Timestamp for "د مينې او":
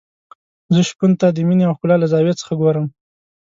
1.31-1.73